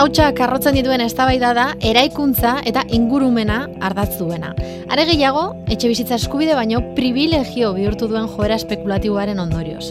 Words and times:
Hautsa 0.00 0.30
karrotzen 0.32 0.78
dituen 0.78 1.02
eztabaida 1.04 1.50
da 1.52 1.64
eraikuntza 1.84 2.54
eta 2.64 2.86
ingurumena 2.96 3.58
ardatz 3.84 4.14
duena. 4.16 4.54
Are 4.88 5.04
gehiago, 5.04 5.42
etxe 5.68 5.90
bizitza 5.90 6.16
eskubide 6.16 6.54
baino 6.56 6.80
privilegio 6.96 7.74
bihurtu 7.76 8.08
duen 8.08 8.24
joera 8.32 8.56
espekulatiboaren 8.56 9.42
ondorioz. 9.44 9.90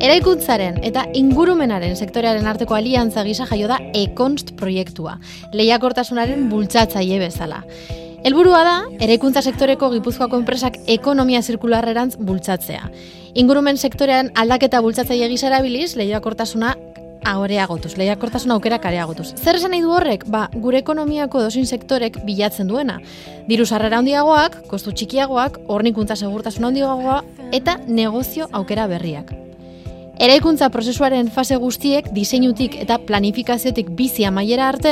Eraikuntzaren 0.00 0.80
eta 0.88 1.04
ingurumenaren 1.12 1.92
sektorearen 1.92 2.48
arteko 2.48 2.78
aliantza 2.78 3.26
gisa 3.28 3.44
jaio 3.52 3.68
da 3.68 3.76
Ekonst 3.92 4.54
proiektua, 4.56 5.18
lehiakortasunaren 5.52 6.48
bultzatzaile 6.48 7.20
bezala. 7.26 7.60
Helburua 8.24 8.64
da, 8.64 8.76
eraikuntza 9.04 9.44
sektoreko 9.44 9.90
Gipuzkoako 9.92 10.40
enpresak 10.40 10.80
ekonomia 10.88 11.44
zirkularrerantz 11.44 12.16
bultzatzea. 12.16 12.88
Ingurumen 13.40 13.76
sektorean 13.76 14.32
aldaketa 14.40 14.80
bultzatzaile 14.80 15.28
gisa 15.28 15.52
erabiliz, 15.52 15.98
lehiakortasuna 16.00 16.78
areagotuz, 17.24 17.96
lehiakortasuna 18.00 18.54
aukerak 18.54 18.86
areagotuz. 18.90 19.34
Zer 19.36 19.58
esan 19.58 19.74
nahi 19.74 19.82
du 19.84 19.92
horrek? 19.94 20.26
Ba, 20.30 20.48
gure 20.54 20.80
ekonomiako 20.82 21.42
dozin 21.46 21.66
sektorek 21.66 22.20
bilatzen 22.26 22.68
duena. 22.68 23.00
Diru 23.48 23.66
sarrera 23.66 23.98
handiagoak, 23.98 24.62
kostu 24.70 24.92
txikiagoak, 24.92 25.62
hornikuntza 25.68 26.16
segurtasuna 26.16 26.72
handiagoa 26.72 27.22
eta 27.52 27.78
negozio 27.88 28.48
aukera 28.52 28.86
berriak. 28.90 29.39
Eraikuntza 30.20 30.66
prozesuaren 30.68 31.30
fase 31.32 31.56
guztiek 31.56 32.10
diseinutik 32.12 32.74
eta 32.82 32.98
planifikaziotik 33.08 33.86
bizi 33.96 34.26
amaiera 34.28 34.66
arte, 34.68 34.90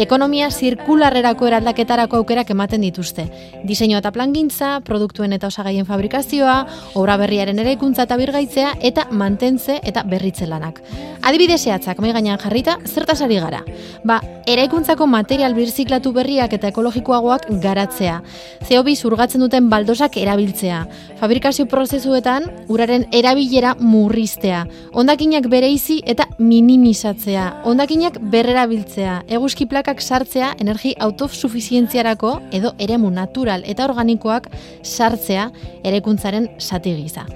ekonomia 0.00 0.46
zirkularrerako 0.48 1.50
eraldaketarako 1.50 2.16
aukerak 2.22 2.54
ematen 2.54 2.86
dituzte. 2.86 3.26
Diseinu 3.68 3.98
eta 3.98 4.08
plangintza, 4.14 4.70
produktuen 4.86 5.36
eta 5.36 5.50
osagaien 5.52 5.84
fabrikazioa, 5.84 6.54
obra 6.96 7.18
berriaren 7.20 7.60
eraikuntza 7.60 8.06
eta 8.08 8.16
birgaitzea 8.16 8.70
eta 8.80 9.04
mantentze 9.12 9.76
eta 9.84 10.06
berritze 10.08 10.48
lanak. 10.48 10.80
Adibide 11.28 11.58
zehatzak 11.58 12.00
mai 12.00 12.14
gainean 12.16 12.40
jarrita, 12.40 12.78
zertas 12.88 13.20
ari 13.20 13.36
gara. 13.36 13.60
Ba, 14.08 14.22
eraikuntzako 14.48 15.04
material 15.04 15.52
birziklatu 15.52 16.14
berriak 16.16 16.56
eta 16.56 16.72
ekologikoagoak 16.72 17.50
garatzea. 17.60 18.22
CO2 18.64 18.96
zurgatzen 18.96 19.44
duten 19.44 19.68
baldosak 19.68 20.16
erabiltzea. 20.16 20.86
Fabrikazio 21.20 21.68
prozesuetan 21.68 22.48
uraren 22.72 23.04
erabilera 23.12 23.76
murriztea 23.76 24.69
ondakinak 24.92 25.46
bereizi 25.50 26.00
eta 26.06 26.26
minimizatzea, 26.38 27.62
ondakinak 27.68 28.18
berrerabiltzea, 28.32 29.20
eguzki 29.28 29.66
plakak 29.70 30.00
sartzea 30.00 30.54
energi 30.58 30.94
autosufizientziarako 30.98 32.36
edo 32.52 32.74
eremu 32.78 33.10
natural 33.10 33.64
eta 33.66 33.84
organikoak 33.84 34.50
sartzea 34.82 35.50
erekuntzaren 35.84 36.50
sati 36.58 36.94
gisa. 36.96 37.26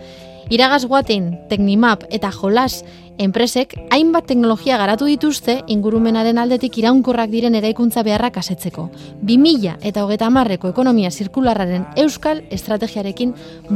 Iragaz 0.53 0.85
guaten, 0.85 1.31
Teknimap 1.49 2.05
eta 2.13 2.29
Jolas 2.31 2.83
enpresek 3.19 3.75
hainbat 3.95 4.27
teknologia 4.27 4.77
garatu 4.79 5.07
dituzte 5.07 5.61
ingurumenaren 5.71 6.39
aldetik 6.39 6.79
iraunkorrak 6.81 7.31
diren 7.31 7.55
eraikuntza 7.55 8.03
beharrak 8.03 8.39
asetzeko. 8.41 8.89
2000 9.23 9.77
eta 9.83 10.05
hogeta 10.05 10.31
marreko 10.31 10.69
ekonomia 10.73 11.11
zirkularraren 11.11 11.87
euskal 12.03 12.43
estrategiarekin 12.51 13.35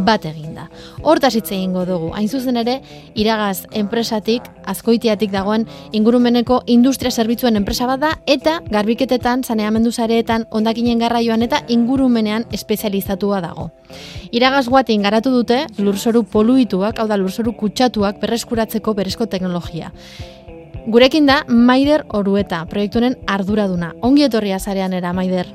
bat 0.09 0.27
eginda. 0.27 0.69
Hortaz 1.03 1.34
hitz 1.36 1.50
egingo 1.53 1.84
dugu, 1.86 2.11
hain 2.14 2.28
zuzen 2.28 2.59
ere, 2.61 2.81
iragaz 3.14 3.66
enpresatik, 3.72 4.42
azkoitiatik 4.66 5.31
dagoen 5.33 5.66
ingurumeneko 5.92 6.62
industria 6.66 7.11
zerbitzuen 7.11 7.56
enpresa 7.56 7.86
bat 7.86 8.00
da, 8.00 8.12
eta 8.27 8.59
garbiketetan, 8.70 9.44
zaneamendu 9.44 9.92
zareetan, 9.92 10.47
ondakinen 10.50 10.98
garraioan 10.98 11.42
eta 11.47 11.62
ingurumenean 11.69 12.47
espezializatua 12.53 13.41
dago. 13.44 13.70
Iragaz 14.34 14.66
guatin 14.69 15.03
garatu 15.03 15.31
dute, 15.33 15.62
lurzoru 15.78 16.22
poluituak, 16.28 16.98
hau 17.00 17.06
da 17.09 17.16
lurzoru 17.16 17.55
kutsatuak 17.56 18.19
berreskuratzeko 18.20 18.92
berezko 18.98 19.28
teknologia. 19.29 19.93
Gurekin 20.89 21.27
da 21.27 21.43
Maider 21.48 22.05
Orueta, 22.17 22.65
proiektuaren 22.71 23.19
arduraduna. 23.27 23.93
Ongi 24.01 24.25
etorria 24.25 24.59
zarean 24.59 24.95
era, 24.97 25.12
Maider. 25.12 25.47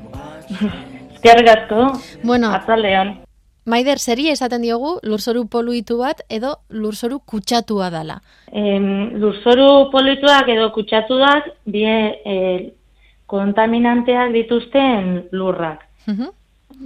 Eskerrik 1.14 1.48
asko. 1.48 1.92
Bueno, 2.22 2.52
Atzaldean. 2.54 3.16
Maider, 3.64 3.98
seria 3.98 4.32
esaten 4.36 4.62
diogu 4.62 4.98
lurzoru 5.02 5.46
poluitu 5.48 5.96
bat 6.02 6.20
edo 6.28 6.58
lurzoru 6.68 7.18
kutsatua 7.24 7.88
dala. 7.90 8.18
Em, 8.52 9.16
lurzoru 9.20 9.88
poluituak 9.90 10.50
edo 10.52 10.68
kutsatuak 10.74 11.48
bie 11.64 11.94
e, 12.24 12.34
kontaminanteak 13.26 14.34
dituzten 14.36 15.30
lurrak. 15.32 15.86
Mhm. 16.06 16.28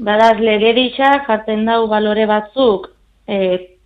Badaz, 0.06 0.38
legedisa 0.38 1.24
jartzen 1.26 1.66
dau 1.66 1.88
balore 1.90 2.26
batzuk 2.30 2.92
e, 3.26 3.77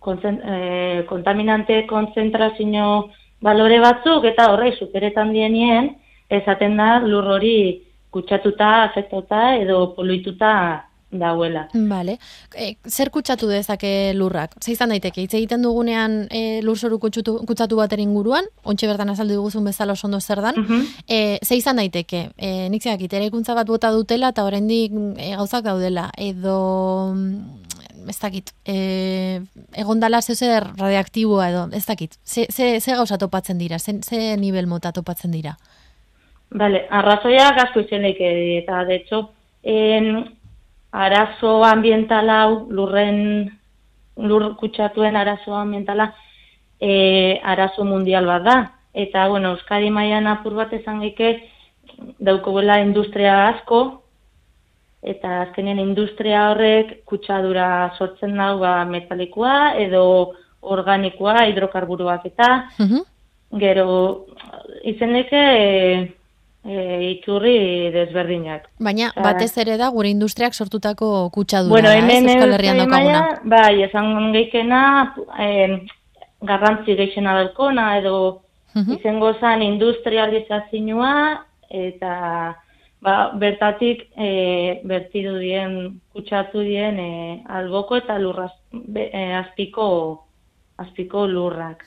konzen, 0.00 0.40
e, 0.44 1.04
kontaminante 1.08 1.86
konzentrazio 1.86 3.10
balore 3.40 3.78
batzuk 3.80 4.24
eta 4.24 4.50
horrei 4.52 4.72
superetan 4.78 5.32
dienien 5.32 5.96
esaten 6.30 6.76
da 6.76 6.98
lur 6.98 7.24
hori 7.36 7.82
kutsatuta, 8.10 8.84
afektota 8.84 9.54
edo 9.56 9.94
poluituta 9.94 10.84
dauela. 11.10 11.68
Vale. 11.72 12.18
E, 12.54 12.76
zer 12.88 13.10
kutsatu 13.14 13.46
dezake 13.48 14.12
lurrak? 14.14 14.56
Ze 14.60 14.72
izan 14.72 14.90
daiteke, 14.90 15.22
hitz 15.22 15.34
egiten 15.38 15.62
dugunean 15.62 16.26
e, 16.30 16.60
lurzoru 16.62 16.98
kutsutu, 16.98 17.38
kutsatu 17.46 17.76
baten 17.78 18.00
inguruan, 18.02 18.48
ontxe 18.64 18.88
bertan 18.90 19.12
azaldu 19.12 19.36
diguzun 19.36 19.64
bezala 19.64 19.92
oso 19.92 20.08
ondo 20.08 20.20
zer 20.20 20.42
dan, 20.42 20.54
Mhm. 20.56 20.82
e, 21.08 21.38
ze 21.42 21.56
izan 21.56 21.76
daiteke, 21.76 22.30
e, 22.36 22.68
nik 22.68 22.82
zeak 22.82 23.00
bat 23.54 23.66
bota 23.66 23.92
dutela 23.92 24.28
eta 24.28 24.44
oraindik 24.44 24.92
e, 25.16 25.36
gauzak 25.36 25.64
daudela, 25.64 26.10
edo 26.16 27.14
ez 28.08 28.18
dakit, 28.20 28.52
e, 28.64 29.40
egon 29.74 30.00
dala 30.00 30.20
zer 30.22 30.66
radioaktiboa 30.78 31.48
edo, 31.50 31.66
ez 31.72 31.84
dakit, 31.86 32.18
ze, 32.24 32.46
ze, 32.50 32.80
ze 32.80 32.94
gauza 32.94 33.18
topatzen 33.18 33.58
dira, 33.58 33.78
ze, 33.78 33.98
ze 34.02 34.36
nivel 34.36 34.66
mota 34.66 34.92
topatzen 34.92 35.30
dira? 35.30 35.56
Vale, 36.50 36.86
arrazoiak 36.90 37.58
asko 37.64 37.80
izan 37.80 38.02
leike, 38.02 38.58
eta 38.58 38.84
de 38.84 38.94
hecho, 38.94 39.30
en, 39.62 40.36
arazo 40.92 41.64
ambientala, 41.64 42.46
lurren, 42.70 43.50
lur 44.16 44.54
kutsatuen 44.56 45.16
arazo 45.16 45.54
ambientala, 45.54 46.14
e, 46.80 47.40
arazo 47.42 47.84
mundial 47.84 48.26
bat 48.26 48.42
da. 48.42 48.56
Eta, 48.94 49.28
bueno, 49.28 49.52
Euskadi 49.56 49.90
mailan 49.90 50.26
apur 50.26 50.54
bat 50.56 50.72
esan 50.72 51.02
geike, 51.04 51.50
daukogela 52.18 52.80
industria 52.80 53.48
asko, 53.48 54.05
eta 55.02 55.42
azkenean 55.42 55.78
industria 55.78 56.50
horrek 56.50 57.04
kutsadura 57.04 57.92
sortzen 57.98 58.36
dau 58.36 58.58
ba, 58.58 58.84
metalikoa 58.84 59.74
edo 59.78 60.32
organikoa, 60.62 61.46
hidrokarburoak 61.48 62.26
eta, 62.26 62.68
Mhm. 62.78 63.02
Gero, 63.60 64.26
izeneke 64.82 65.38
e, 65.38 66.14
e, 66.64 67.10
iturri 67.12 67.90
desberdinak. 67.94 68.64
Baina, 68.80 69.12
batez 69.22 69.56
ere 69.62 69.76
da 69.78 69.88
gure 69.88 70.08
industriak 70.10 70.52
sortutako 70.52 71.30
kutsadura, 71.30 71.70
bueno, 71.70 71.88
da, 71.88 71.94
ez? 71.96 72.02
hemen 72.02 72.28
Euskal 72.28 72.52
Herrian 72.54 72.78
daukaguna. 72.78 73.40
bai, 73.44 73.82
esan 73.84 74.32
geikena, 74.32 75.14
e, 75.38 75.86
garrantzi 76.42 76.96
geixena 76.96 77.34
daukona, 77.38 77.98
edo 77.98 78.42
Mhm. 78.74 78.92
izango 78.98 79.32
zan 79.40 79.62
industrializazioa, 79.62 81.44
eta 81.70 82.56
ba, 83.02 83.30
bertatik 83.38 84.06
e, 84.18 84.80
bertidu 84.84 85.38
dien, 85.38 86.00
kutsatu 86.12 86.60
dien 86.60 86.98
e, 86.98 87.42
alboko 87.48 87.96
eta 87.96 88.18
lurraz, 88.18 88.52
be, 88.72 89.10
e, 89.12 89.32
azpiko, 89.34 89.88
azpiko 90.78 91.26
lurrak. 91.26 91.84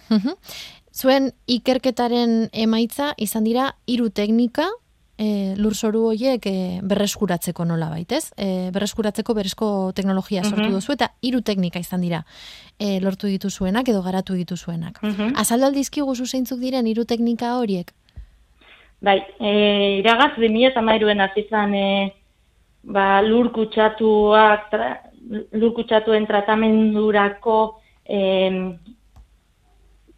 Zuen 0.94 1.31
ikerketaren 1.48 2.50
emaitza 2.53 3.14
izan 3.18 3.44
dira 3.46 3.69
hiru 3.88 4.09
teknika 4.09 4.66
e, 5.19 5.53
lurzoru 5.59 6.06
horiek 6.09 6.46
e, 6.50 6.80
berreskuratzeko 6.84 7.66
nola 7.66 7.90
baitez? 7.92 8.31
E, 8.38 8.69
berreskuratzeko 8.74 9.34
berezko 9.38 9.92
teknologia 9.96 10.44
sortu 10.44 10.64
Mhm. 10.66 10.74
duzu 10.80 10.94
eta 10.94 11.12
hiru 11.22 11.42
teknika 11.42 11.80
izan 11.80 12.02
dira 12.02 12.24
e, 12.80 13.00
lortu 13.02 13.28
dituzuenak 13.28 13.88
edo 13.90 14.02
garatu 14.02 14.34
dituzuenak. 14.34 15.00
Azaldu 15.36 15.66
aldizkigu 15.66 16.16
zu 16.16 16.25
zeintzuk 16.25 16.59
diren 16.59 16.88
hiru 16.88 17.06
teknika 17.06 17.58
horiek? 17.59 17.94
Bai, 19.01 19.24
e, 19.40 19.51
iragaz 20.00 20.34
2013an 20.38 21.22
hasi 21.24 21.46
zen 21.50 21.74
e, 21.75 22.13
ba, 22.84 23.22
lur 23.22 23.51
kutsatuak 23.56 24.69
tra, 24.72 24.90
lur 25.56 25.72
kutsatuen 25.78 26.28
tratamendurako 26.28 27.80
e, 28.04 28.19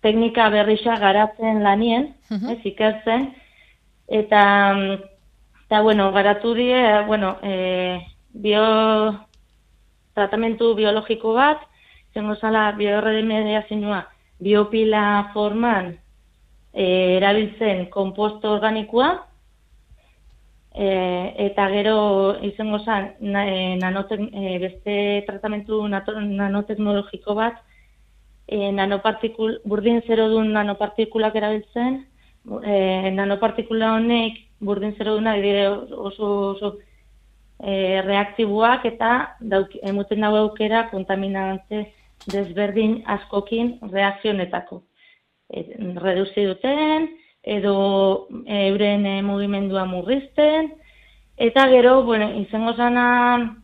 teknika 0.01 0.49
berrisa 0.49 0.97
garatzen 0.97 1.61
lanien, 1.63 2.13
Mhm. 2.31 2.49
ez 2.49 2.65
ikertzen 2.65 3.33
eta 4.07 4.41
eta 5.65 5.81
bueno, 5.81 6.11
garatu 6.11 6.53
die, 6.53 7.03
bueno, 7.07 7.37
e, 7.43 8.01
bio 8.33 8.63
tratamentu 10.13 10.73
biologiko 10.75 11.33
bat, 11.33 11.59
zengo 12.13 12.35
zala 12.35 12.71
biorremediazioa 12.75 14.01
biopila 14.39 15.31
forman 15.33 15.97
e, 16.73 17.17
erabiltzen 17.17 17.89
komposto 17.89 18.51
organikoa, 18.57 19.11
e, 20.73 20.87
eta 21.47 21.67
gero 21.69 21.97
izango 22.47 22.79
zen 22.79 23.11
na, 23.19 23.45
e, 23.47 23.77
e, 23.77 24.59
beste 24.59 24.95
tratamentu 25.27 25.81
nato, 25.87 26.15
nanoteknologiko 26.19 27.35
bat, 27.35 27.59
e, 28.47 28.71
nanopartikul, 28.71 29.59
burdin 29.65 30.01
zerodun 30.07 30.53
nanopartikulak 30.53 31.35
erabiltzen, 31.35 32.05
e, 32.63 33.11
nanopartikula 33.15 33.95
honek 33.97 34.39
burdin 34.61 34.95
zero 34.97 35.15
duna 35.17 35.35
dire 35.35 35.67
oso, 35.69 36.29
oso 36.51 36.77
e, 37.59 38.01
reaktiboak 38.05 38.85
eta 38.85 39.11
dauk, 39.39 39.73
emuten 39.81 40.21
dago 40.21 40.37
aukera 40.45 40.87
kontaminante 40.91 41.87
desberdin 42.31 43.01
askokin 43.17 43.77
reakzionetako. 43.91 44.83
Reduzi 45.51 46.45
duten, 46.47 47.09
edo 47.43 48.27
euren 48.45 49.05
e, 49.05 49.21
mugimendua 49.25 49.85
murrizten, 49.85 50.73
eta 51.37 51.67
gero, 51.69 52.03
bueno, 52.03 52.39
izango 52.39 52.73
zana 52.77 53.57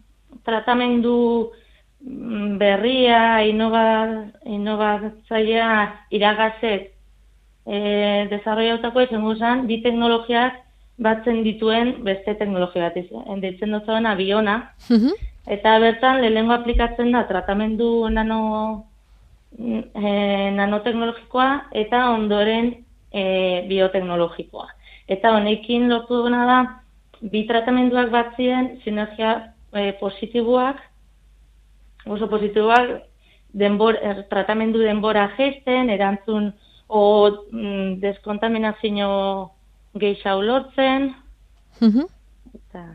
tratamendu 0.43 1.51
mm, 2.01 2.57
berria, 2.57 3.45
inovatzailea 3.47 6.05
iragazet 6.11 6.97
e, 7.67 8.27
desarrollautako 8.31 9.03
izango 9.05 9.35
zen, 9.35 9.67
bi 9.67 9.81
teknologiak 9.83 10.63
batzen 10.97 11.43
dituen 11.45 11.99
beste 12.05 12.33
teknologia 12.39 12.87
bat 12.87 12.97
izan. 12.97 13.41
Ditzen 13.43 13.75
dut 13.75 13.85
zauen 13.85 14.07
abiona, 14.09 14.55
mhm. 14.89 15.11
eta 15.57 15.77
bertan 15.83 16.21
lehengo 16.23 16.55
aplikatzen 16.55 17.11
da 17.13 17.27
tratamendu 17.29 18.09
nano, 18.09 18.39
e, 19.55 20.51
nanoteknologikoa 20.55 21.49
eta 21.71 22.09
ondoren 22.11 22.73
e, 23.11 23.23
bioteknologikoa. 23.69 24.67
Eta 25.07 25.33
honekin 25.37 25.87
lortu 25.89 26.21
duna 26.23 26.43
da, 26.49 26.59
bi 27.21 27.45
tratamenduak 27.47 28.11
batzien 28.13 28.75
sinergia 28.83 29.53
e, 29.73 29.91
positiboak, 30.01 30.81
oso 32.07 32.27
positiboak, 32.31 32.97
denbor, 33.57 33.97
er, 34.03 34.25
tratamendu 34.29 34.83
denbora 34.83 35.29
gesten, 35.37 35.89
erantzun 35.89 36.51
o 36.87 37.03
mm, 37.51 37.97
deskontaminazio 38.03 39.09
geisha 39.97 40.35
lortzen. 40.35 41.11
Mhm. 41.81 42.07
Eta 42.55 42.85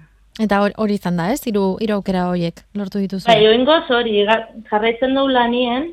Eta 0.41 0.63
hori 0.81 0.95
izan 0.97 1.19
da, 1.21 1.29
ez? 1.33 1.43
Hiru 1.45 1.77
aukera 1.93 2.29
horiek 2.31 2.63
lortu 2.79 3.03
dituzu. 3.03 3.27
Bai, 3.29 3.43
oingoz 3.51 3.85
hori 3.93 4.23
jarraitzen 4.25 5.13
du 5.15 5.27
lanien, 5.29 5.91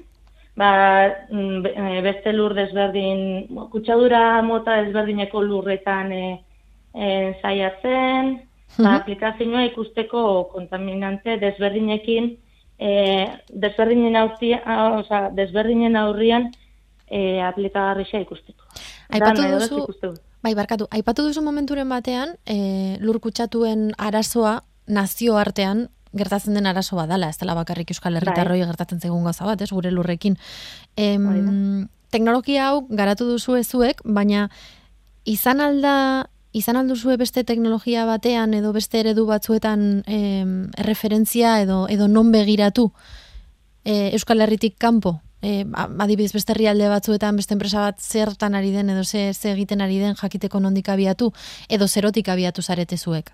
ba, 0.60 1.08
mm, 1.32 1.66
e, 1.66 2.02
beste 2.04 2.34
lur 2.36 2.54
desberdin, 2.58 3.48
kutsadura 3.72 4.42
mota 4.44 4.76
desberdineko 4.84 5.42
lurretan 5.46 6.12
e, 6.12 6.24
e, 6.94 7.08
zaiatzen, 7.42 8.34
ba, 8.76 8.84
mhm. 8.84 8.96
aplikazioa 8.98 9.64
ikusteko 9.70 10.24
kontaminante 10.52 11.38
desberdinekin, 11.40 12.34
e, 12.76 12.92
desberdinen 13.66 14.20
aurrian, 14.20 14.66
oza, 15.00 15.28
desberdinen 15.36 15.96
aurrian 16.00 16.50
e, 17.08 17.40
aplikagarria 17.42 18.26
ikusteko. 18.26 18.68
Aipatu 19.16 19.48
duzu, 19.56 20.12
bai, 20.44 20.54
barkatu, 20.60 20.90
aipatu 20.92 21.30
duzu 21.30 21.44
momenturen 21.46 21.88
batean, 21.90 22.36
e, 22.44 22.98
lur 23.00 23.22
kutsatuen 23.24 23.94
arazoa 23.98 24.60
nazio 24.90 25.38
artean 25.40 25.88
gertatzen 26.14 26.54
den 26.58 26.66
arazo 26.66 26.96
badala, 26.98 27.30
ez 27.30 27.38
dela 27.38 27.56
bakarrik 27.58 27.92
Euskal 27.92 28.18
Herritarroi 28.18 28.60
bai. 28.60 28.68
gertatzen 28.68 29.00
zegun 29.00 29.24
gauza 29.24 29.46
bat, 29.46 29.62
ez, 29.62 29.70
gure 29.70 29.92
lurrekin. 29.92 30.38
Em, 30.96 31.88
teknologia 32.10 32.70
hau 32.70 32.88
garatu 32.90 33.28
duzu 33.30 33.56
ezuek, 33.60 34.02
baina 34.04 34.50
izan 35.26 35.62
alda 35.62 36.30
izan 36.52 36.80
alduzue 36.80 37.18
beste 37.22 37.44
teknologia 37.46 38.06
batean 38.10 38.56
edo 38.58 38.74
beste 38.74 39.00
eredu 39.04 39.28
batzuetan 39.30 40.04
em, 40.08 40.54
referentzia 40.82 41.60
edo 41.62 41.84
edo 41.88 42.08
non 42.08 42.32
begiratu 42.34 42.90
e, 43.86 44.10
Euskal 44.18 44.42
Herritik 44.42 44.80
kanpo 44.82 45.20
e, 45.42 45.66
adibidez 46.00 46.34
beste 46.34 46.54
herrialde 46.54 46.90
batzuetan 46.90 47.38
beste 47.38 47.54
enpresa 47.54 47.86
bat 47.86 48.02
zertan 48.02 48.56
ari 48.56 48.72
den 48.72 48.90
edo 48.90 49.04
ze, 49.04 49.34
ze 49.34 49.52
egiten 49.52 49.82
ari 49.82 50.00
den 50.00 50.16
jakiteko 50.16 50.60
nondik 50.60 50.90
abiatu 50.90 51.32
edo 51.70 51.88
zerotik 51.88 52.30
abiatu 52.30 52.62
zarete 52.62 52.98
zuek? 52.98 53.32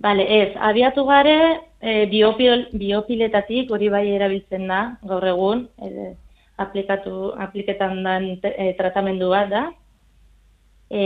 Bale, 0.00 0.24
ez, 0.42 0.56
abiatu 0.56 1.04
gare 1.06 1.38
e, 1.80 2.06
biopil, 2.10 2.66
biopiletatik 2.72 3.70
hori 3.70 3.88
bai 3.88 4.04
erabiltzen 4.16 4.66
da 4.68 4.80
gaur 5.06 5.24
egun 5.30 5.68
e, 5.78 6.10
aplikatu, 6.58 7.32
apliketan 7.46 8.02
den 8.04 8.28
e, 8.42 8.74
tratamendu 8.78 9.30
bat 9.30 9.48
da 9.50 9.64
e, 10.90 11.04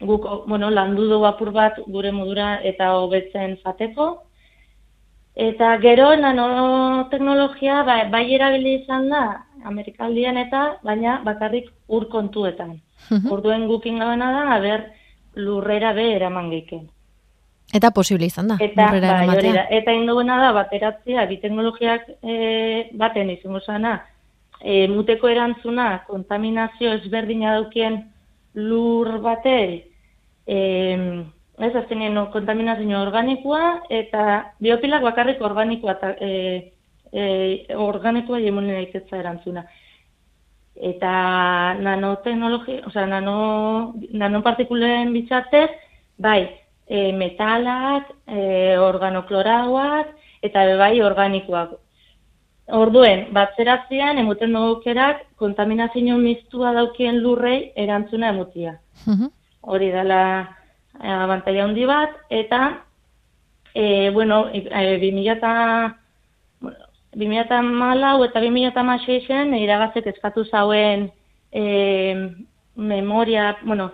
guk, 0.00 0.26
bueno, 0.48 0.70
landu 0.70 1.08
dugu 1.08 1.28
apur 1.28 1.52
bat 1.52 1.78
gure 1.86 2.12
modura 2.12 2.58
eta 2.72 2.92
hobetzen 2.98 3.58
fateko 3.62 4.10
Eta 5.34 5.78
gero 5.80 6.10
nanoteknologia 6.14 7.82
bai, 7.88 8.10
bai 8.10 8.34
erabili 8.34 8.74
izan 8.82 9.08
da 9.08 9.22
Amerikaldian 9.64 10.36
eta 10.36 10.76
baina 10.84 11.22
bakarrik 11.24 11.70
ur 11.88 12.08
kontuetan. 12.12 12.80
Orduen 13.30 13.66
gukin 13.66 13.98
gabena 13.98 14.30
da, 14.32 14.42
haber 14.56 14.92
lurrera 15.36 15.94
be 15.94 16.12
eraman 16.16 16.50
geiken. 16.50 16.88
Eta 17.72 17.90
posible 17.90 18.26
izan 18.28 18.50
da, 18.52 18.56
eta, 18.60 18.88
bai, 18.92 19.36
da. 19.42 19.66
Eta 19.72 19.92
induena 19.96 20.38
da, 20.42 20.52
bateratzea, 20.52 21.26
bi 21.30 21.38
teknologiak 21.40 22.08
e, 22.22 22.88
baten 23.00 23.30
izango 23.32 23.62
zana, 23.64 23.94
e, 24.60 24.86
muteko 24.92 25.30
erantzuna, 25.32 26.04
kontaminazio 26.06 26.92
ezberdina 26.98 27.54
daukien 27.56 28.02
lur 28.54 29.16
bateri, 29.24 29.80
e, 30.46 30.58
Ez, 31.62 31.74
azkenean 31.76 32.14
no, 32.16 32.24
kontaminazio 32.32 33.00
organikoa 33.04 33.82
eta 33.92 34.22
biopilak 34.62 35.04
bakarrik 35.04 35.42
organikoa 35.44 35.92
eta 35.92 36.08
e, 36.18 36.30
e, 37.12 37.26
organikoa 37.76 38.40
jemunen 38.40 38.78
aitetza 38.80 39.18
erantzuna. 39.20 39.62
Eta 40.74 41.12
nanoteknologi, 41.78 42.78
osea, 42.88 43.04
nano, 43.06 43.36
nanopartikulen 44.16 45.12
bitzatez, 45.12 45.68
bai, 46.16 46.48
e, 46.86 47.12
metalak, 47.12 48.10
e, 48.26 48.76
organoklorauak, 48.78 50.12
eta 50.42 50.64
bai, 50.78 50.94
organikoak. 51.02 51.78
Orduen, 52.72 53.26
batzeratzean, 53.34 54.18
emuten 54.22 54.54
dugukerak, 54.54 55.26
kontaminazio 55.36 56.16
mistua 56.18 56.72
daukien 56.76 57.18
lurrei 57.20 57.72
erantzuna 57.76 58.30
emutia. 58.32 58.78
Hori 59.62 59.90
dela 59.92 60.22
abantaila 61.00 61.64
handi 61.64 61.86
bat, 61.86 62.14
eta, 62.30 62.62
e, 63.74 64.10
bueno, 64.10 64.46
e, 64.52 64.62
2000 65.00 65.32
eta, 65.36 65.98
bueno, 66.60 66.78
2000 67.14 67.62
malau 67.62 68.24
eta 68.24 68.40
2000 68.40 69.26
zen, 69.26 69.54
iragazek 69.54 70.06
eskatu 70.06 70.44
zauen 70.44 71.10
e, 71.52 72.34
memoria, 72.76 73.56
bueno, 73.64 73.92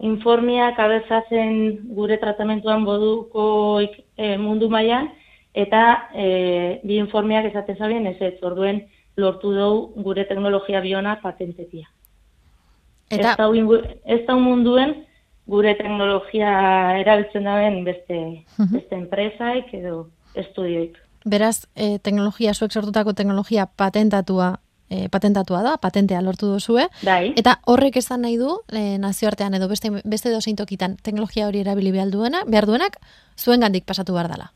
informiak 0.00 0.78
abezatzen 0.80 1.92
gure 1.94 2.16
tratamentuan 2.18 2.84
boduko 2.84 3.80
e, 3.80 4.36
mundu 4.40 4.70
mailan 4.72 5.10
eta 5.54 5.82
e, 6.14 6.80
bi 6.84 6.96
informiak 7.02 7.50
esaten 7.50 7.76
zabien 7.76 8.06
ez 8.06 8.16
ez, 8.20 8.36
orduen 8.42 8.84
lortu 9.16 9.52
dugu 9.52 10.02
gure 10.02 10.24
teknologia 10.24 10.80
biona 10.80 11.18
patentetia. 11.22 11.90
Eta... 13.10 13.34
Ez 14.06 14.20
da 14.26 14.36
munduen, 14.38 14.94
gure 15.50 15.74
teknologia 15.74 16.50
erabiltzen 17.00 17.44
dauen 17.44 17.82
beste, 17.84 18.18
beste 18.70 18.96
enpresaik 18.96 19.72
edo 19.74 20.06
estudioik. 20.38 20.96
Beraz, 21.26 21.66
e, 21.74 21.98
teknologia, 21.98 22.54
zuek 22.54 22.72
sortutako 22.72 23.12
teknologia 23.12 23.66
patentatua 23.66 24.54
e, 24.90 25.08
patentatua 25.08 25.62
da, 25.62 25.76
patentea 25.80 26.20
lortu 26.20 26.50
duzue. 26.50 26.88
Dai. 27.06 27.32
Eta 27.40 27.60
horrek 27.70 27.96
esan 28.02 28.26
nahi 28.26 28.36
du, 28.36 28.58
e, 28.74 28.98
nazioartean 28.98 29.54
edo 29.54 29.70
beste, 29.70 29.92
beste 30.04 30.34
dozein 30.34 30.58
tokitan 30.58 30.98
teknologia 31.00 31.46
hori 31.48 31.62
erabili 31.62 31.94
behar, 31.94 32.10
duena, 32.10 32.42
behar 32.46 32.66
duenak, 32.66 32.98
zuen 33.38 33.60
gandik 33.64 33.86
pasatu 33.86 34.12
behar 34.18 34.28
dela. 34.28 34.52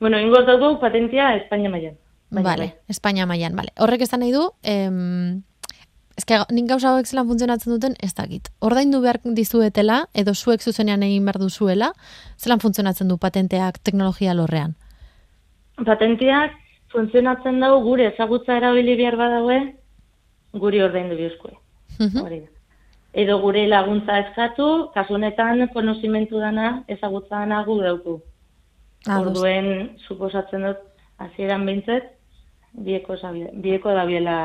Bueno, 0.00 0.18
ingoz 0.18 0.46
dugu 0.46 0.78
patentia 0.80 1.34
Espainia 1.36 1.70
maian. 1.70 1.98
Vale, 2.30 2.46
bai. 2.56 2.74
Espainia 2.88 3.26
maian, 3.26 3.56
vale. 3.56 3.74
Horrek 3.76 4.06
esan 4.06 4.24
nahi 4.24 4.32
du, 4.32 4.50
em, 4.62 5.42
Ez 6.16 6.26
que 6.28 6.36
nik 6.52 6.66
gauza 6.68 6.90
hauek 6.92 7.08
zelan 7.08 7.26
funtzionatzen 7.26 7.72
duten, 7.72 7.94
ez 8.04 8.12
dakit. 8.14 8.50
Ordaindu 8.60 9.00
behar 9.00 9.18
dizuetela, 9.24 10.06
edo 10.12 10.34
zuek 10.34 10.60
zuzenean 10.60 11.02
egin 11.02 11.24
behar 11.24 11.38
duzuela, 11.40 11.92
zelan 12.36 12.60
funtzionatzen 12.60 13.08
du 13.08 13.16
patenteak 13.18 13.78
teknologia 13.80 14.34
lorrean? 14.36 14.74
Patenteak 15.80 16.52
funtzionatzen 16.92 17.60
dugu 17.60 17.84
gure 17.88 18.08
ezagutza 18.12 18.56
erabili 18.56 18.96
behar 18.96 19.16
badaue, 19.16 19.58
guri 20.64 20.82
ordaindu 20.82 21.16
bihuzkoe. 21.16 21.54
Mhm. 21.98 22.42
Edo 23.12 23.38
gure 23.42 23.66
laguntza 23.68 24.18
eskatu, 24.24 24.66
kasunetan 24.94 25.68
konozimentu 25.74 26.40
dana 26.40 26.82
ezagutza 26.88 27.42
dana 27.42 27.62
gu 27.64 27.80
dauku. 27.82 28.20
Orduen, 29.10 29.96
suposatzen 30.06 30.62
dut, 30.62 30.82
hasieran 31.18 31.66
bintzet, 31.66 32.12
bieko, 32.72 33.16
bieko 33.52 33.94
da 33.94 34.04
biela 34.06 34.36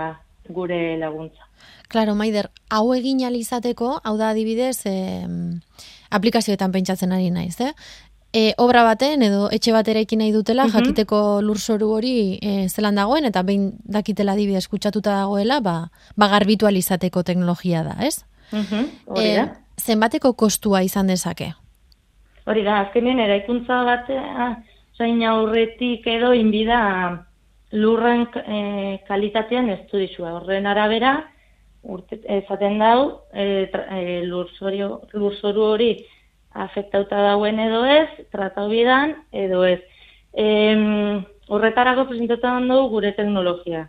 gure 0.49 0.97
laguntza. 0.97 1.45
Claro, 1.87 2.15
Maider, 2.15 2.49
hau 2.69 2.93
egin 2.93 3.23
alizateko, 3.23 3.99
hau 4.03 4.17
da 4.17 4.31
adibidez, 4.33 4.81
eh, 4.85 5.25
aplikazioetan 6.11 6.71
pentsatzen 6.71 7.13
ari 7.15 7.29
naiz, 7.31 7.59
eh? 7.61 7.71
E, 8.33 8.53
obra 8.57 8.83
baten 8.83 9.23
edo 9.23 9.47
etxe 9.55 9.71
batera 9.71 10.01
ekin 10.03 10.19
nahi 10.19 10.33
dutela, 10.35 10.65
uh 10.67 10.73
jakiteko 10.73 11.41
lurzoru 11.41 11.91
hori 11.95 12.39
e, 12.41 12.67
zelan 12.67 12.99
dagoen, 12.99 13.25
eta 13.25 13.43
behin 13.43 13.71
dakitela 13.83 14.33
adibidez 14.33 14.67
kutsatuta 14.67 15.15
dagoela, 15.21 15.59
ba, 15.61 15.77
ba 16.17 16.27
garbitu 16.27 16.67
alizateko 16.67 17.23
teknologia 17.23 17.83
da, 17.83 17.95
ez? 18.03 18.25
Mhm, 18.51 18.89
hori 19.07 19.31
da. 19.35 19.45
E, 19.45 19.81
zenbateko 19.81 20.33
kostua 20.33 20.83
izan 20.83 21.07
dezake? 21.07 21.53
Hori 22.47 22.63
da, 22.63 22.81
azkenien 22.85 23.19
eraikuntza 23.19 23.83
bat 23.83 24.11
zain 24.97 25.23
aurretik 25.23 26.05
edo 26.07 26.33
inbida 26.33 26.81
lurren 27.71 28.27
e, 28.43 28.59
kalitatean 29.07 29.69
ez 29.69 29.81
du 29.91 29.99
dizua. 29.99 30.33
Horren 30.39 30.67
arabera, 30.67 31.17
urte, 31.83 32.19
ezaten 32.37 32.79
dau, 32.79 33.23
e, 33.33 33.67
e, 33.71 34.21
lurzoru 34.27 35.65
hori 35.67 35.91
afektauta 36.65 37.21
dauen 37.29 37.59
edo 37.59 37.83
ez, 37.85 38.09
tratau 38.33 38.67
bidan 38.71 39.15
edo 39.31 39.63
ez. 39.67 39.79
E, 40.33 40.47
horretarako 41.47 42.07
presentatuan 42.09 42.67
dugu 42.69 42.89
gure 42.97 43.13
teknologia. 43.17 43.87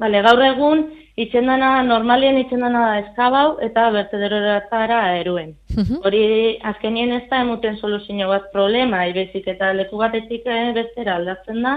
Bale, 0.00 0.22
gaur 0.24 0.40
egun, 0.46 0.86
itxendana, 1.20 1.82
normalien 1.84 2.38
itxendana 2.40 2.84
da 2.86 2.92
eskabau 3.02 3.58
eta 3.66 3.88
bertederoratara 3.92 5.00
eruen. 5.18 5.52
Hori 6.00 6.22
azkenien 6.70 7.12
ez 7.18 7.26
da 7.28 7.42
emuten 7.44 7.76
soluzio 7.76 8.28
bat 8.30 8.48
problema, 8.54 9.04
ibezik 9.10 9.48
eta 9.52 9.74
leku 9.76 10.00
batetik 10.00 10.46
eh, 10.46 10.72
bestera 10.76 11.18
aldatzen 11.20 11.60
da, 11.66 11.74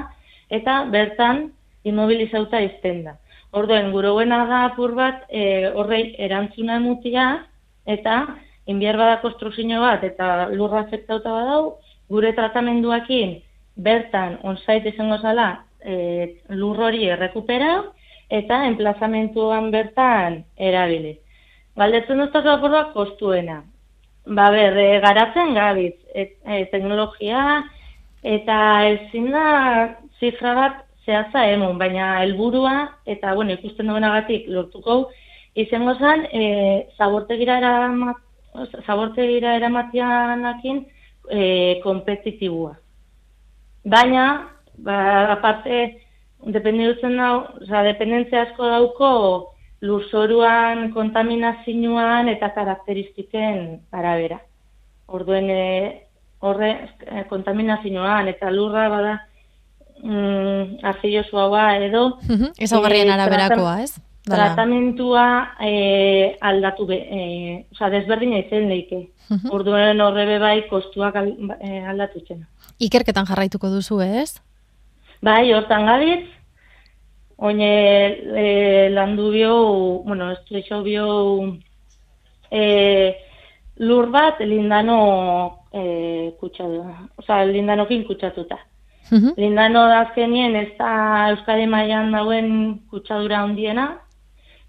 eta 0.49 0.83
bertan 0.93 1.49
immobilizauta 1.83 2.63
izten 2.63 3.03
da. 3.09 3.17
Orduen, 3.53 3.91
guroguena 3.91 4.39
da 4.49 4.63
apur 4.69 4.95
bat 4.97 5.27
e, 5.29 5.67
horrei 5.75 6.15
erantzuna 6.25 6.79
emutia, 6.79 7.27
eta 7.85 8.15
inbier 8.67 8.97
bada 8.97 9.19
konstrukzio 9.21 9.79
bat, 9.81 10.03
eta 10.03 10.49
lurra 10.51 10.83
afektauta 10.85 11.31
badau, 11.31 11.77
gure 12.09 12.33
tratamenduakin 12.33 13.41
bertan 13.75 14.37
onsait 14.43 14.85
izango 14.85 15.17
zala 15.17 15.65
e, 15.81 16.39
lur 16.49 16.79
hori 16.79 17.07
errekupera, 17.09 17.83
eta 18.29 18.63
enplazamentuan 18.67 19.69
bertan 19.71 20.43
erabili. 20.57 21.17
Galdetzen 21.77 22.19
dut 22.21 22.35
apurua 22.35 22.91
kostuena. 22.93 23.63
Ba 24.25 24.49
ber, 24.51 24.77
e, 24.77 24.99
garatzen 25.03 25.53
gabitz, 25.53 25.97
et, 26.13 26.37
e, 26.45 26.65
teknologia, 26.71 27.63
eta 28.23 28.57
ezin 28.87 29.31
da 29.31 29.47
zifra 30.19 30.53
bat 30.55 30.83
zehatza 31.05 31.43
emun, 31.51 31.77
baina 31.77 32.21
helburua 32.21 32.75
eta 33.05 33.33
bueno, 33.35 33.57
ikusten 33.57 33.89
duenagatik 33.91 34.47
lortuko 34.47 35.09
izango 35.59 35.95
zen, 35.99 36.23
e, 36.31 36.43
zabortegira 36.97 37.57
eramat, 37.59 38.21
zabortegira 38.85 39.55
eramatianakin 39.57 40.85
e, 41.29 41.79
kompetitibua. 41.83 42.75
Baina, 43.83 44.25
ba, 44.77 44.97
aparte, 45.33 45.81
dependentzen 46.45 47.17
dau, 47.17 47.35
oza, 47.61 47.83
dependentzia 47.87 48.47
asko 48.47 48.69
dauko 48.69 49.11
lurzoruan, 49.83 50.89
kontaminazioan 50.95 52.31
eta 52.31 52.53
karakteristiken 52.55 53.81
arabera. 53.91 54.39
Orduen 55.07 55.49
e, 55.51 55.65
horre 56.43 56.71
e, 57.03 57.25
kontaminazioan 57.29 58.31
eta 58.31 58.51
lurra 58.51 58.87
bada 58.91 59.13
mm, 60.03 60.79
haua 60.83 61.65
edo 61.77 62.05
Ez 62.59 62.71
hau 62.71 62.83
e, 62.85 63.09
araberakoa, 63.11 63.81
ez? 63.83 63.99
Dala. 64.23 64.53
Tratamentua 64.53 65.55
e, 65.59 66.37
aldatu 66.39 66.85
be, 66.87 66.95
e, 66.95 67.65
oza, 67.73 67.89
desberdina 67.91 68.39
izen 68.39 68.69
leike. 68.69 69.01
Orduen 69.51 69.99
horre 69.99 70.37
bai 70.39 70.61
kostuak 70.69 71.17
aldatu 71.19 72.21
txena. 72.23 72.47
Ikerketan 72.79 73.27
jarraituko 73.27 73.67
duzu, 73.73 73.99
ez? 73.99 74.39
Bai, 75.23 75.51
hortan 75.55 75.87
gabitz, 75.89 76.29
oine 77.43 77.73
e, 78.39 78.45
landu 78.95 79.29
bio, 79.31 79.57
bueno, 80.07 80.31
ez 80.31 80.63
bio 80.83 81.07
e, 82.49 83.15
lur 83.79 84.07
bat 84.09 84.39
lindano 84.39 84.99
e, 85.73 86.31
kutsatu, 86.39 86.85
oza, 87.17 87.43
lindanokin 87.43 88.05
kutsatuta. 88.07 88.59
Uh 89.11 89.33
Lindano 89.35 89.81
da 89.91 89.99
azkenien 90.05 90.55
ez 90.55 90.69
da 90.77 91.29
Euskadi 91.33 91.65
mailan 91.67 92.13
dauen 92.15 92.79
kutsadura 92.89 93.41
handiena, 93.43 93.99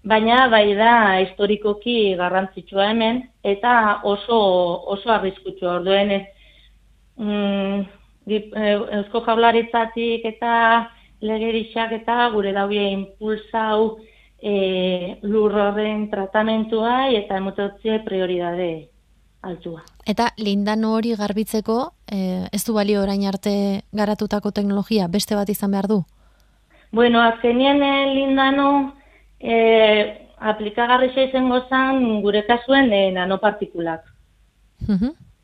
baina 0.05 0.47
bai 0.47 0.75
da 0.77 1.19
historikoki 1.23 2.15
garrantzitsua 2.15 2.89
hemen, 2.91 3.23
eta 3.43 4.01
oso, 4.03 4.39
oso 4.95 5.11
arriskutsua 5.11 5.75
orduen 5.79 6.11
ez. 6.11 6.25
Mm, 7.17 7.85
Eh, 8.25 8.73
eusko 8.97 9.21
jablaritzatik 9.21 10.23
eta 10.25 10.89
legerixak 11.21 11.91
eta 11.93 12.23
gure 12.33 12.53
daue 12.55 12.87
impulsau 12.89 13.99
e, 14.41 15.17
lurroren 15.21 16.07
tratamentua 16.09 17.11
eta 17.13 17.37
emototzie 17.37 17.99
prioridade 18.05 18.89
altua. 19.45 19.83
Eta 20.09 20.31
lindano 20.41 20.95
hori 20.97 21.13
garbitzeko, 21.15 21.77
e, 22.09 22.47
ez 22.51 22.63
du 22.65 22.73
balio 22.73 23.03
orain 23.03 23.27
arte 23.29 23.53
garatutako 23.93 24.51
teknologia, 24.51 25.07
beste 25.07 25.37
bat 25.37 25.49
izan 25.49 25.77
behar 25.77 25.87
du? 25.87 26.01
Bueno, 26.91 27.21
azkenien 27.21 27.77
lindano 28.15 28.95
e, 29.45 29.57
aplikagarri 30.51 31.11
izango 31.27 31.61
zen 31.69 32.21
gure 32.21 32.43
kasuen 32.47 32.91
e, 32.93 33.11
nanopartikulak. 33.11 34.03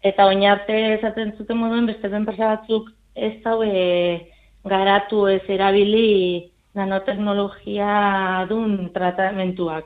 Eta 0.03 0.25
oin 0.25 0.43
arte 0.50 0.77
esaten 0.96 1.36
zuten 1.38 1.58
moduen 1.58 1.86
beste 1.86 2.10
enpresa 2.10 2.55
batzuk 2.55 2.89
ez 3.15 3.36
daue 3.43 4.27
garatu 4.65 5.27
ez 5.27 5.43
erabili 5.48 6.51
nanoteknologia 6.74 8.46
dun 8.50 8.89
tratamentuak. 8.93 9.86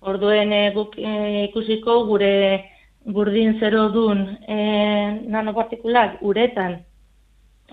Orduen 0.00 0.52
e, 0.52 0.62
guk 0.74 0.96
e, 0.98 1.44
ikusiko 1.48 2.04
gure 2.06 2.34
burdin 3.04 3.58
zero 3.60 3.88
dun 3.92 4.20
e, 4.46 4.58
nanopartikulak 5.32 6.22
uretan, 6.22 6.78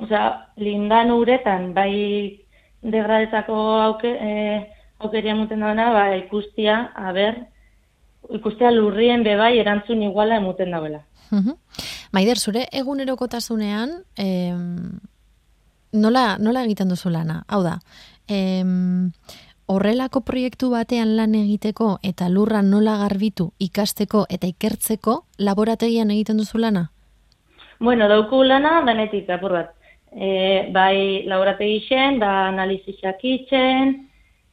osea, 0.01 0.23
lindan 0.57 1.11
uretan, 1.11 1.73
bai 1.75 2.39
degradetako 2.81 3.59
auke, 3.81 4.09
e, 4.09 4.31
aukeria 4.99 5.35
muten 5.35 5.59
dauna, 5.59 5.89
ba, 5.93 6.05
ikustia, 6.17 6.91
aber, 6.95 7.41
ikustia 8.33 8.71
lurrien 8.71 9.23
bebai 9.23 9.57
erantzun 9.59 10.03
iguala 10.03 10.39
emuten 10.41 10.71
dauela. 10.71 11.03
Maider, 12.15 12.37
zure 12.37 12.67
egunerokotasunean 12.71 13.91
em, 14.17 14.99
nola, 15.91 16.37
nola 16.39 16.63
egiten 16.63 16.89
duzu 16.89 17.11
lana? 17.11 17.41
Hau 17.47 17.61
da, 17.65 17.79
em, 18.27 19.11
horrelako 19.67 20.21
proiektu 20.21 20.69
batean 20.71 21.15
lan 21.17 21.35
egiteko 21.35 21.97
eta 22.03 22.29
lurra 22.29 22.61
nola 22.61 22.97
garbitu 23.01 23.51
ikasteko 23.59 24.25
eta 24.29 24.47
ikertzeko 24.47 25.23
laborategian 25.37 26.11
egiten 26.13 26.37
duzu 26.37 26.61
lana? 26.61 26.89
Bueno, 27.79 28.07
dauku 28.07 28.43
lana 28.43 28.81
danetik 28.85 29.29
apur 29.29 29.57
bat. 29.57 29.73
E, 30.15 30.69
bai 30.71 31.25
laborategi 31.27 31.81
zen, 31.89 32.19
da 32.21 32.47
analizizak 32.47 33.19
itzen, 33.27 34.04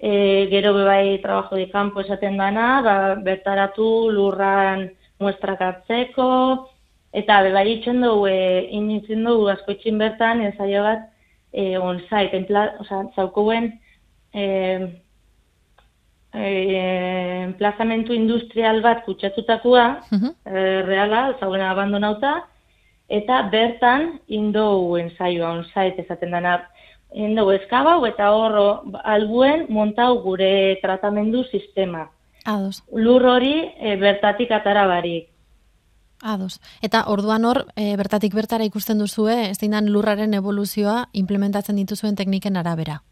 e, 0.02 0.48
gero 0.50 0.74
bai 0.74 1.20
trabajo 1.22 1.54
de 1.54 1.70
campo 1.70 2.00
esaten 2.00 2.36
dana, 2.36 2.82
ba, 2.82 3.14
bertaratu 3.14 4.10
lurran 4.10 4.90
muestrak 5.22 5.60
hartzeko, 5.62 6.26
eta 7.14 7.38
bebai 7.46 7.68
itxen 7.76 8.02
dugu, 8.02 8.26
e, 8.26 8.66
initzen 8.74 9.22
dugu 9.28 9.46
askoitzin 9.52 10.02
bertan, 10.02 10.42
ensaio 10.42 10.82
bat, 10.82 11.06
e, 11.52 11.78
on-site, 11.78 12.34
enpla, 12.40 12.64
oza, 12.82 13.04
zaukuen, 13.14 13.70
e, 14.34 14.44
e, 16.34 16.48
emplazamentu 17.46 18.16
industrial 18.16 18.82
bat 18.82 19.04
kutsatutakoa, 19.06 19.86
uh 20.10 20.32
e, 20.50 20.82
reala, 20.88 21.28
zauen 21.38 21.62
abandonauta, 21.62 22.40
eta 23.06 23.42
bertan 23.54 24.16
indou 24.26 24.98
ensaioa 24.98 25.52
on-site 25.60 26.02
esaten 26.02 26.34
dena, 26.34 26.58
indou 27.14 27.50
eskabau 27.52 28.04
eta 28.06 28.30
horro 28.32 28.82
albuen 29.04 29.66
montau 29.68 30.22
gure 30.22 30.78
tratamendu 30.82 31.44
sistema. 31.50 32.10
Ados. 32.44 32.82
Lur 32.92 33.24
hori 33.26 33.54
e, 33.78 33.96
bertatik 33.96 34.50
atara 34.50 34.86
barik. 34.86 35.28
Ados. 36.22 36.60
Eta 36.82 37.04
orduan 37.10 37.44
hor, 37.44 37.66
e, 37.76 37.96
bertatik 37.98 38.34
bertara 38.34 38.64
ikusten 38.64 38.98
duzue, 38.98 39.50
ez 39.50 39.58
dinan 39.58 39.90
lurraren 39.90 40.34
evoluzioa 40.34 41.08
implementatzen 41.12 41.76
dituzuen 41.76 42.16
tekniken 42.16 42.56
arabera. 42.56 43.02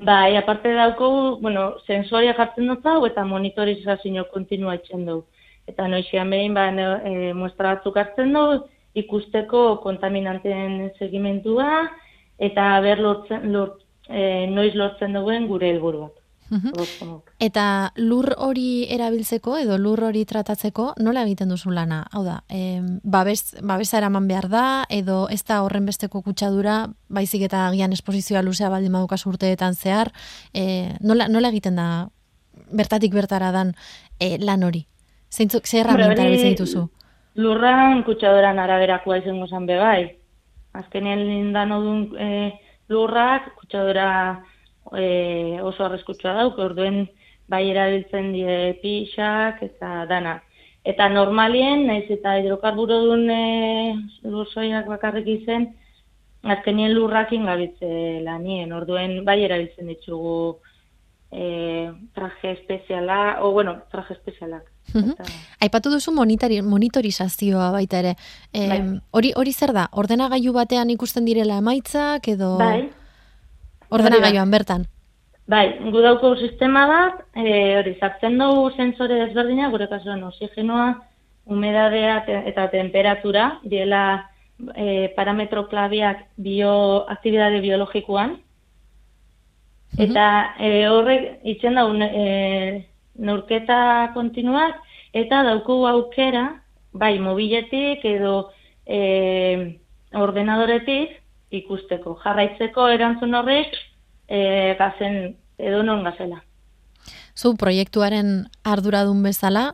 Bai, 0.00 0.36
aparte 0.36 0.72
dauko, 0.74 1.38
bueno, 1.40 1.74
sensoria 1.86 2.34
jartzen 2.34 2.66
dut 2.66 2.86
hau 2.86 3.04
eta 3.06 3.24
monitorizazio 3.24 4.24
kontinua 4.32 4.78
etxen 4.80 5.04
du. 5.06 5.20
Eta 5.68 5.86
noixian 5.88 6.30
behin, 6.30 6.54
ba, 6.56 6.70
e, 6.72 7.32
muestra 7.36 7.76
batzuk 7.76 7.96
hartzen 8.00 8.32
du, 8.32 8.46
ikusteko 8.94 9.80
kontaminanteen 9.84 10.90
segimentua, 10.98 11.90
eta 12.38 12.80
ber 12.80 13.00
lortzen, 13.00 13.52
lort, 13.52 13.80
e, 14.08 14.46
noiz 14.50 14.74
lortzen 14.74 15.16
duen 15.16 15.48
gure 15.48 15.70
helburuak. 15.70 16.20
Eta 17.42 17.64
lur 17.96 18.28
hori 18.36 18.84
erabiltzeko 18.92 19.56
edo 19.58 19.78
lur 19.80 20.02
hori 20.06 20.24
tratatzeko 20.28 20.92
nola 21.02 21.24
egiten 21.24 21.50
duzu 21.50 21.72
lana? 21.74 22.02
Hau 22.12 22.22
da, 22.24 22.42
e, 22.48 22.80
babes, 23.02 23.56
babesa 23.62 23.98
eraman 23.98 24.28
behar 24.28 24.48
da 24.52 24.64
edo 24.92 25.24
ez 25.32 25.42
da 25.48 25.62
horren 25.64 25.86
besteko 25.88 26.22
kutsadura, 26.22 26.84
baizik 27.08 27.46
eta 27.48 27.66
agian 27.68 27.96
esposizioa 27.96 28.44
luzea 28.44 28.70
baldin 28.70 28.92
madukas 28.92 29.24
urteetan 29.26 29.74
zehar, 29.74 30.12
e, 30.52 30.94
nola, 31.00 31.28
nola 31.28 31.50
egiten 31.50 31.80
da 31.80 31.88
bertatik 32.70 33.14
bertara 33.14 33.50
dan 33.52 33.74
e, 34.20 34.36
lan 34.38 34.62
hori? 34.62 34.84
Zeintzuk, 35.32 35.66
zer 35.66 35.88
erabiltzen 35.90 36.54
dituzu? 36.54 36.84
Lurran 37.34 38.04
kutsadoran 38.06 38.60
araberakoa 38.62 39.18
izango 39.24 39.48
zan 39.48 39.66
be 39.66 39.80
bai. 40.74 40.82
Azkenien 40.82 41.18
lindan 41.18 41.72
odun 41.72 42.16
e, 42.18 42.58
lurrak 42.88 43.54
kutsadora 43.56 44.42
e, 44.96 45.60
oso 45.62 45.84
arreskutsua 45.84 46.34
dauk, 46.34 46.58
orduen 46.58 47.08
bai 47.48 47.70
erabiltzen 47.70 48.32
die 48.32 48.78
pixak 48.82 49.62
eta 49.62 50.06
dana. 50.06 50.42
Eta 50.84 51.08
normalien, 51.08 51.86
naiz 51.86 52.10
eta 52.10 52.38
hidrokarburo 52.38 53.00
duen 53.06 53.30
e, 53.30 53.94
lurzoiak 54.24 54.86
bakarrik 54.86 55.26
izen, 55.26 55.74
azkenien 56.44 56.92
lurrakin 56.92 57.46
gabitze 57.46 58.20
lanien, 58.22 58.72
orduen 58.72 59.24
bai 59.24 59.42
erabiltzen 59.44 59.86
ditugu 59.88 60.58
e, 61.32 61.90
traje 62.14 62.52
espeziala, 62.52 63.40
o 63.42 63.52
bueno, 63.52 63.82
traje 63.90 64.14
espezialak. 64.14 64.73
Mhm. 64.92 65.14
Aipatu 65.64 65.90
duzu 65.90 66.12
monitori, 66.12 66.60
monitorizazioa 66.62 67.70
baita 67.72 67.98
ere. 67.98 68.16
E, 68.52 68.68
Bai. 68.68 68.80
hori, 69.10 69.32
hori 69.34 69.52
zer 69.52 69.72
da? 69.72 69.88
Ordenagailu 69.92 70.52
batean 70.52 70.90
ikusten 70.90 71.24
direla 71.24 71.58
emaitzak 71.58 72.28
edo 72.28 72.56
Bai, 72.58 72.90
ordenagailuan 73.90 74.50
bertan? 74.50 74.86
bai, 75.46 75.76
gu 75.92 76.00
dauko 76.00 76.36
sistema 76.36 76.86
bat, 76.88 77.18
e, 77.36 77.76
hori, 77.76 77.96
zartzen 78.00 78.38
dugu 78.38 78.70
sensore 78.76 79.18
desberdina, 79.26 79.68
gure 79.68 79.88
kasuan 79.88 80.22
oxigenoa, 80.24 80.94
humedadea 81.44 82.24
eta 82.48 82.70
temperatura, 82.72 83.58
diela 83.62 84.30
e, 84.74 85.12
parametro 85.16 85.66
klabiak 85.68 86.24
bioaktibidade 86.36 87.60
biologikoan, 87.60 88.38
Eta 89.98 90.54
e, 90.58 90.88
horrek 90.90 91.44
itzen 91.46 91.76
daun 91.78 92.02
e, 92.02 92.86
neurketa 93.14 94.10
kontinuak 94.14 94.80
eta 95.14 95.42
dauku 95.46 95.84
aukera, 95.86 96.44
bai 96.92 97.18
mobiletik 97.22 98.04
edo 98.04 98.50
e, 98.86 99.78
ordenadoretik 100.14 101.20
ikusteko. 101.54 102.16
Jarraitzeko 102.22 102.88
erantzun 102.94 103.34
horrek 103.34 103.74
e, 104.28 104.74
gazen 104.78 105.36
edo 105.58 105.82
non 105.82 106.02
gazela. 106.04 106.42
Zu 107.34 107.54
proiektuaren 107.58 108.46
arduradun 108.64 109.22
bezala 109.22 109.72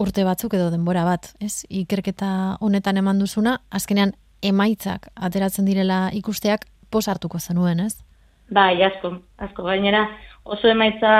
urte 0.00 0.24
batzuk 0.24 0.54
edo 0.56 0.70
denbora 0.72 1.04
bat, 1.04 1.32
ez? 1.40 1.64
Ikerketa 1.68 2.58
honetan 2.60 3.00
eman 3.00 3.20
duzuna, 3.20 3.58
azkenean 3.70 4.12
emaitzak 4.44 5.08
ateratzen 5.16 5.64
direla 5.68 6.10
ikusteak 6.12 6.66
pos 6.90 7.06
hartuko 7.08 7.40
zenuen, 7.40 7.80
ez? 7.80 7.96
Bai, 8.52 8.82
asko, 8.84 9.16
asko. 9.42 9.64
Gainera 9.66 10.06
oso 10.44 10.68
emaitza 10.68 11.12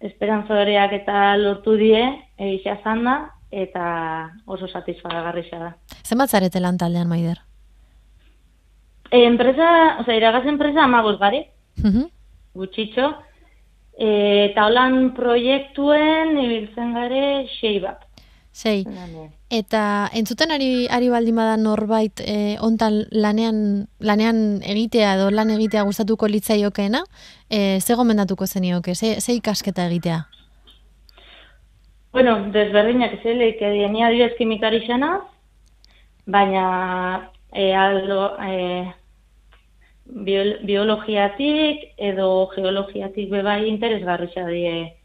esperantzoreak 0.00 0.92
eta 0.92 1.36
lortu 1.36 1.76
die, 1.76 2.02
egisa 2.38 2.78
zan 2.82 3.06
eta 3.50 4.30
oso 4.46 4.68
satisfagagarria 4.68 5.58
da. 5.58 5.70
Zenbat 6.06 6.30
zarete 6.30 6.60
lan 6.60 6.78
taldean, 6.78 7.08
Maider? 7.08 7.38
E, 9.10 9.24
enpresa, 9.26 9.98
o 10.00 10.04
sea, 10.04 10.14
iragaz 10.16 10.46
enpresa 10.46 10.84
amagos 10.84 11.18
gari, 11.18 11.46
Mhm. 11.82 12.08
gutxitxo, 12.54 13.14
e, 13.98 14.50
eta 14.50 14.66
holan 14.66 15.14
proiektuen 15.14 16.38
ibiltzen 16.38 16.94
gare 16.94 17.46
sei 17.60 17.80
bat. 17.80 18.06
Sei. 18.52 18.82
Lanean. 18.84 19.30
Eta 19.50 20.10
entzuten 20.12 20.50
ari, 20.50 20.88
ari 20.90 21.08
baldin 21.08 21.38
bada 21.38 21.56
norbait 21.56 22.20
e, 22.24 22.56
ontan 22.60 23.04
lanean, 23.10 23.86
lanean 24.02 24.60
egitea 24.66 25.14
edo 25.16 25.30
lan 25.30 25.52
egitea 25.54 25.84
gustatuko 25.86 26.28
litzaiokeena, 26.28 27.04
e, 27.48 27.80
ze 27.80 27.94
gomendatuko 27.94 28.46
zenioke, 28.46 28.94
ze, 28.94 29.20
ze 29.20 29.38
ikasketa 29.38 29.86
egitea? 29.86 30.24
Bueno, 32.12 32.50
desberdinak 32.50 33.20
ezelik, 33.20 33.60
ni 33.62 34.02
adibidez 34.02 34.34
kimikari 34.36 34.82
xana, 34.86 35.20
baina 36.26 37.30
e, 37.54 37.70
aldo, 37.74 38.32
e, 38.42 38.90
biol, 40.26 40.56
biologiatik 40.66 41.84
edo 41.96 42.48
geologiatik 42.54 43.30
bebai 43.30 43.68
interesgarria 43.68 44.46
die 44.48 44.99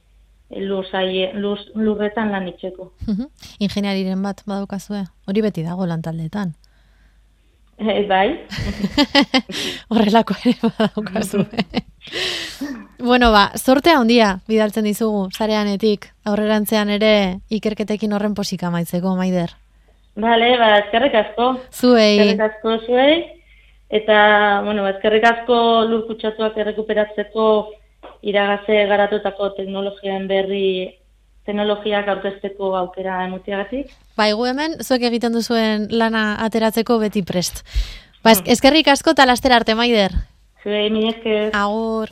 lur, 0.49 0.85
saie, 0.91 1.31
lur, 1.33 1.59
lurretan 1.75 2.31
lan 2.31 2.47
itxeko. 2.47 2.91
Ingeniariren 3.59 4.21
bat 4.23 4.43
badukazue, 4.45 5.03
hori 5.27 5.41
beti 5.41 5.63
dago 5.65 5.85
lan 5.89 6.01
taldeetan. 6.05 6.53
E, 7.75 8.05
bai, 8.07 8.29
Horrelako 9.91 10.35
ere 10.45 10.53
badaukazu. 10.63 11.41
bueno, 13.09 13.33
ba, 13.33 13.49
sortea 13.59 13.97
handia 13.99 14.29
bidaltzen 14.47 14.87
dizugu, 14.87 15.25
zareanetik, 15.35 16.07
aurrerantzean 16.23 16.93
ere 16.95 17.41
ikerketekin 17.51 18.15
horren 18.15 18.35
posika 18.37 18.71
maitzeko, 18.71 19.17
maider. 19.19 19.51
Bale, 20.15 20.53
ba, 20.61 20.69
eskerrik 20.85 21.17
asko. 21.19 21.49
Zuei, 21.75 22.13
Eskerrik 22.15 22.45
asko 22.47 22.77
zuei. 22.85 23.17
Eta, 23.91 24.61
bueno, 24.63 24.87
eskerrik 24.87 25.27
asko 25.27 25.57
lur 25.89 26.05
kutsatuak 26.07 26.55
errekuperatzeko 26.63 27.49
iragaze 28.25 28.85
garatutako 28.89 29.51
teknologian 29.57 30.27
berri 30.27 30.95
teknologiak 31.45 32.07
aurkezteko 32.09 32.71
aukera 32.75 33.19
emutiagatik. 33.27 33.91
bai 34.17 34.31
gu 34.33 34.45
hemen, 34.49 34.79
zuek 34.81 35.03
egiten 35.11 35.33
duzuen 35.35 35.87
lana 35.91 36.23
ateratzeko 36.45 36.97
beti 36.99 37.21
prest. 37.23 37.61
Ba, 38.23 38.31
es- 38.31 38.41
eskerrik 38.57 38.87
asko 38.87 39.11
eta 39.13 39.25
laster 39.29 39.53
arte, 39.53 39.75
maider. 39.75 40.11
Zuei, 40.63 40.89
mi 40.89 41.07
esker. 41.09 41.51
Agur. 41.53 42.09